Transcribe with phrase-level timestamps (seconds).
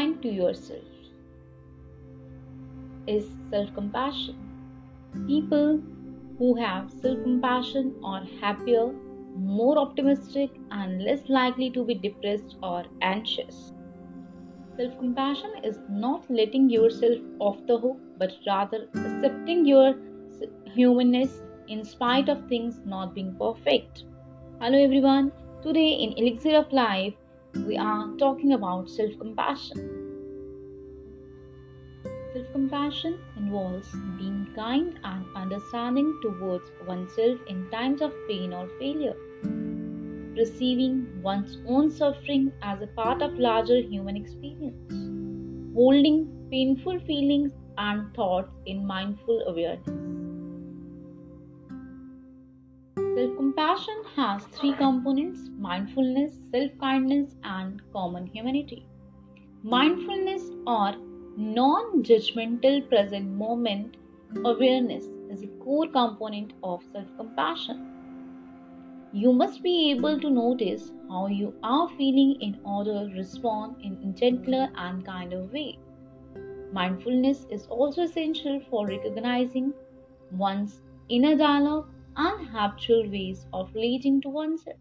[0.00, 0.84] kind to yourself
[3.14, 4.36] is self compassion.
[5.26, 5.80] People
[6.38, 8.84] who have self compassion are happier,
[9.56, 13.60] more optimistic, and less likely to be depressed or anxious.
[14.78, 17.18] Self compassion is not letting yourself
[17.50, 19.94] off the hook, but rather accepting your
[20.80, 24.04] humanness in spite of things not being perfect.
[24.60, 25.32] Hello, everyone.
[25.62, 27.19] Today in Elixir of Life,
[27.54, 29.76] we are talking about self compassion.
[32.32, 39.16] Self compassion involves being kind and understanding towards oneself in times of pain or failure.
[40.36, 44.92] Receiving one's own suffering as a part of larger human experience.
[45.74, 50.19] Holding painful feelings and thoughts in mindful awareness.
[53.20, 58.86] Self compassion has three components mindfulness, self kindness, and common humanity.
[59.62, 60.94] Mindfulness or
[61.36, 63.98] Non judgmental present moment
[64.42, 67.84] awareness is a core component of self compassion.
[69.12, 74.02] You must be able to notice how you are feeling in order to respond in
[74.02, 75.78] a gentler and kinder way.
[76.72, 79.74] Mindfulness is also essential for recognizing
[80.30, 82.48] one's inner dialogue and
[83.10, 84.76] ways of relating to oneself.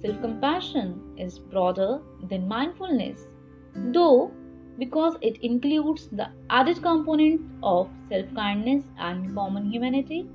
[0.00, 3.28] Self compassion is broader than mindfulness,
[3.72, 4.34] though
[4.76, 10.28] because it includes the added component of self kindness and common humanity.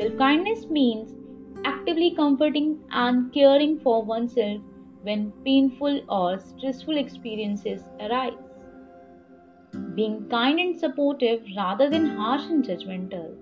[0.00, 1.14] Self kindness means
[1.64, 4.62] actively comforting and caring for oneself
[5.02, 8.38] when painful or stressful experiences arise.
[9.94, 13.38] Being kind and supportive rather than harsh and judgmental.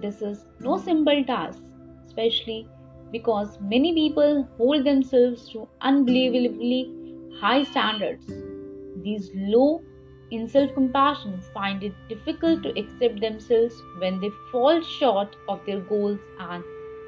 [0.00, 1.62] This is no simple task,
[2.06, 2.68] especially
[3.12, 6.94] because many people hold themselves to unbelievably
[7.40, 8.26] high standards
[9.02, 9.82] these low
[10.30, 15.80] in self compassion find it difficult to accept themselves when they fall short of their
[15.80, 16.62] goals and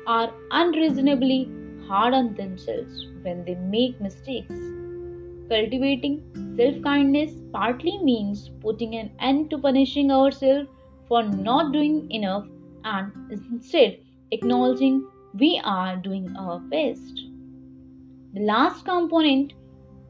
[0.06, 1.41] are unreasonably
[1.87, 4.55] hard on themselves when they make mistakes.
[5.49, 6.17] Cultivating
[6.56, 10.69] self kindness partly means putting an end to punishing ourselves
[11.09, 12.47] for not doing enough
[12.84, 13.98] and instead
[14.31, 17.15] acknowledging we are doing our best.
[18.34, 19.53] The last component,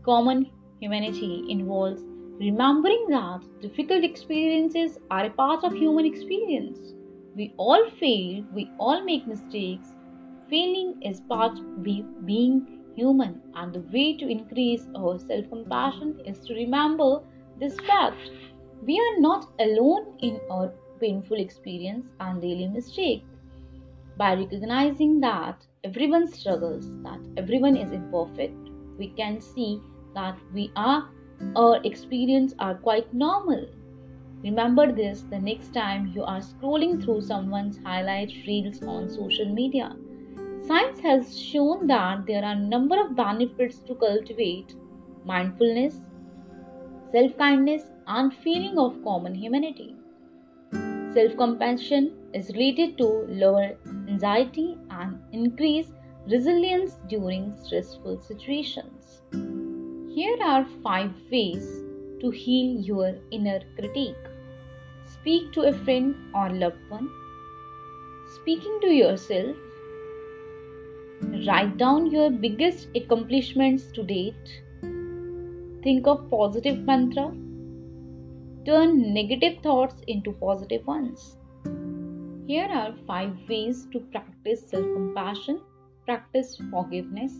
[0.05, 0.51] common
[0.81, 2.03] Humanity involves
[2.41, 6.77] remembering that difficult experiences are a part of human experience.
[7.37, 9.87] We all fail, we all make mistakes.
[10.51, 11.85] Failing is part of
[12.27, 12.67] being
[12.97, 17.21] human, and the way to increase our self compassion is to remember
[17.61, 18.19] this fact.
[18.83, 23.25] We are not alone in our painful experience and daily mistake.
[24.17, 29.81] By recognizing that everyone struggles, that everyone is imperfect, we can see
[30.15, 31.09] that we are
[31.57, 33.67] our experience are quite normal.
[34.45, 39.95] Remember this the next time you are scrolling through someone's highlight reels on social media.
[40.67, 44.75] Science has shown that there are a number of benefits to cultivate
[45.25, 46.01] mindfulness,
[47.11, 49.97] self-kindness, and feeling of common humanity.
[51.15, 53.77] Self-compassion is related to lower
[54.09, 55.89] anxiety and increase
[56.27, 59.21] resilience during stressful situations.
[60.15, 61.67] Here are five ways
[62.21, 64.17] to heal your inner critique.
[65.05, 67.11] Speak to a friend or loved one.
[68.37, 69.55] Speaking to yourself.
[71.47, 74.63] Write down your biggest accomplishments to date.
[75.83, 77.33] Think of positive mantra.
[78.65, 81.37] Turn negative thoughts into positive ones.
[82.47, 85.61] Here are five ways to practice self compassion,
[86.07, 87.33] practice forgiveness,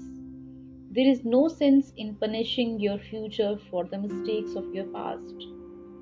[0.95, 5.47] there is no sense in punishing your future for the mistakes of your past.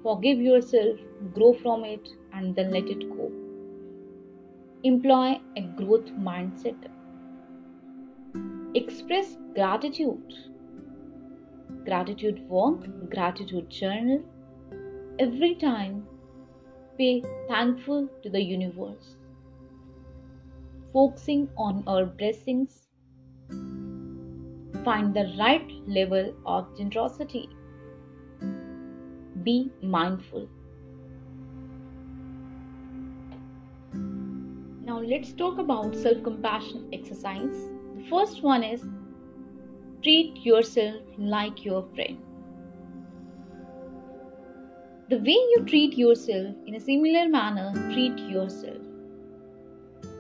[0.03, 0.99] Forgive yourself,
[1.33, 3.31] grow from it, and then let it go.
[4.83, 6.89] Employ a growth mindset.
[8.75, 10.35] Express gratitude.
[11.85, 14.25] Gratitude walk, gratitude journal.
[15.21, 16.07] Every time,
[16.97, 19.17] be thankful to the universe.
[20.95, 22.89] Focusing on our blessings
[24.85, 27.51] Find the right level of generosity.
[29.43, 30.49] Be mindful.
[34.87, 37.69] Now let's talk about self compassion exercise.
[37.95, 38.83] The first one is
[40.03, 42.30] treat yourself like your friend.
[45.11, 48.77] The way you treat yourself in a similar manner, treat yourself.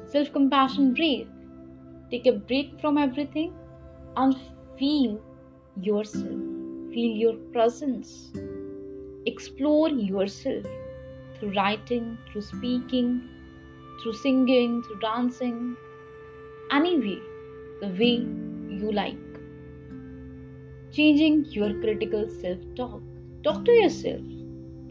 [0.07, 1.29] Self compassion break.
[2.11, 3.53] Take a break from everything
[4.17, 4.35] and
[4.81, 5.21] feel
[5.81, 6.41] yourself.
[6.95, 8.33] Feel your presence.
[9.27, 10.67] Explore yourself
[11.39, 13.23] through writing, through speaking,
[14.03, 15.77] through singing, through dancing,
[16.73, 17.23] any way,
[17.81, 18.27] the way
[18.83, 19.41] you like.
[20.91, 23.01] Changing your critical self talk.
[23.45, 24.40] Talk to yourself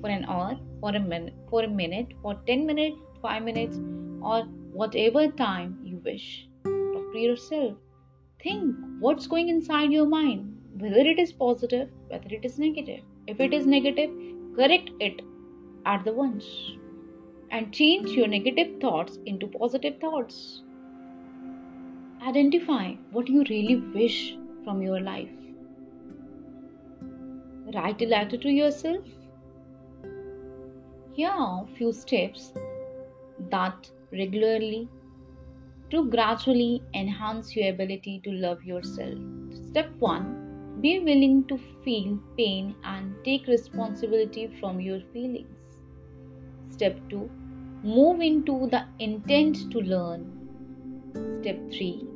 [0.01, 3.79] for an hour, for a minute, for a minute, for 10 minutes, 5 minutes,
[4.21, 6.47] or whatever time you wish.
[6.63, 7.73] Talk to yourself.
[8.43, 13.01] Think what's going inside your mind, whether it is positive, whether it is negative.
[13.27, 14.11] If it is negative,
[14.55, 15.21] correct it
[15.85, 16.45] at the once
[17.51, 20.63] and change your negative thoughts into positive thoughts.
[22.21, 25.29] Identify what you really wish from your life.
[27.73, 29.05] Write a letter to yourself.
[31.19, 32.53] Here are few steps
[33.49, 34.87] that regularly
[35.89, 39.17] to gradually enhance your ability to love yourself.
[39.71, 45.75] Step 1 Be willing to feel pain and take responsibility from your feelings.
[46.69, 47.29] Step 2
[47.83, 50.23] Move into the intent to learn.
[51.41, 52.07] Step 3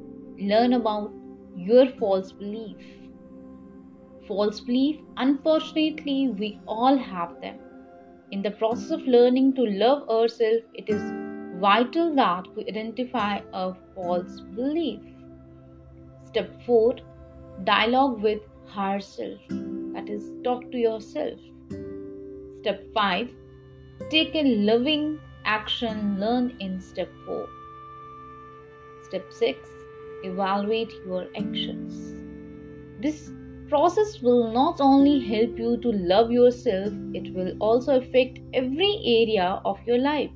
[0.53, 1.11] Learn about
[1.57, 2.77] your false belief.
[4.29, 7.59] False belief, unfortunately, we all have them.
[8.33, 11.01] In the process of learning to love ourselves, it is
[11.61, 15.01] vital that we identify a false belief.
[16.29, 16.95] Step 4
[17.63, 19.39] Dialogue with higher self.
[19.49, 21.37] That is, talk to yourself.
[22.61, 23.29] Step 5
[24.09, 27.47] Take a loving action learned in step 4.
[29.09, 29.69] Step 6
[30.23, 32.15] Evaluate your actions.
[32.99, 33.29] This
[33.69, 39.61] process will not only help you to love yourself, it will also affect every area
[39.65, 40.31] of your life.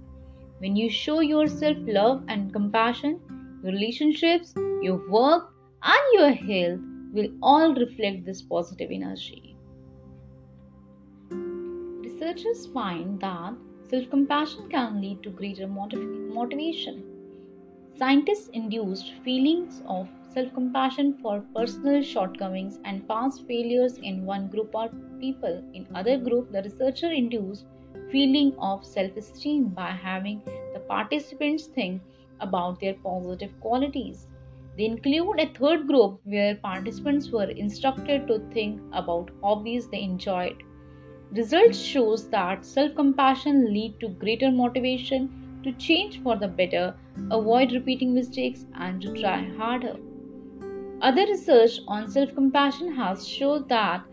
[0.59, 3.19] When you show yourself love and compassion,
[3.63, 5.53] your relationships, your work,
[5.83, 6.81] and your health
[7.13, 9.55] will all reflect this positive energy.
[11.31, 13.53] Researchers find that
[13.89, 17.06] self compassion can lead to greater motiv- motivation.
[17.97, 24.75] Scientists induced feelings of self compassion for personal shortcomings and past failures in one group
[24.75, 25.63] of people.
[25.73, 27.65] In other group, the researcher induced
[28.11, 30.43] feeling of self-esteem by having
[30.75, 32.03] the participants think
[32.39, 34.27] about their positive qualities.
[34.77, 40.61] They include a third group where participants were instructed to think about hobbies they enjoyed.
[41.31, 46.95] Results shows that self-compassion lead to greater motivation to change for the better,
[47.29, 49.95] avoid repeating mistakes and to try harder.
[51.01, 54.03] Other research on self-compassion has shown that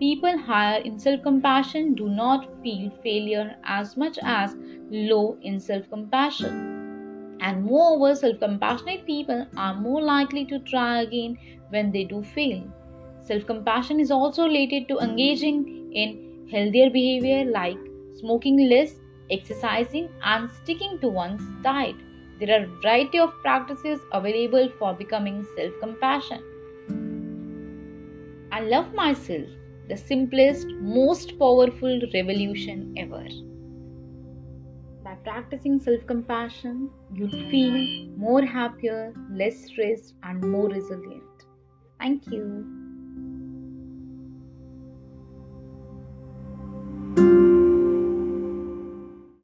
[0.00, 4.56] People higher in self compassion do not feel failure as much as
[4.90, 7.36] low in self compassion.
[7.42, 11.36] And moreover, self compassionate people are more likely to try again
[11.68, 12.62] when they do fail.
[13.20, 15.60] Self compassion is also related to engaging
[15.92, 17.76] in healthier behavior like
[18.14, 18.94] smoking less,
[19.30, 21.96] exercising, and sticking to one's diet.
[22.38, 26.42] There are a variety of practices available for becoming self compassion.
[28.52, 29.48] I love myself
[29.88, 33.26] the simplest, most powerful revolution ever.
[35.02, 41.46] By practicing self compassion, you'll feel more happier, less stressed, and more resilient.
[41.98, 42.79] Thank you.